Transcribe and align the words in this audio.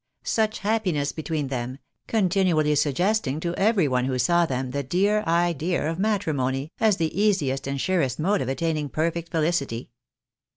Such 0.23 0.57
happiness 0.57 1.11
between 1.11 1.49
them! 1.49 1.77
continually 2.07 2.73
suggest 2.73 3.27
ing 3.27 3.39
to 3.41 3.53
every 3.53 3.87
one 3.87 4.05
who 4.05 4.17
saw 4.17 4.47
them 4.47 4.71
the 4.71 4.81
dear 4.81 5.21
idea 5.27 5.87
of 5.87 5.99
matrimony, 5.99 6.71
as 6.79 6.97
the 6.97 7.15
easiest 7.21 7.67
and 7.67 7.79
surest 7.79 8.17
mode 8.17 8.41
of 8.41 8.49
attaining 8.49 8.89
perfect 8.89 9.29
felicity 9.31 9.91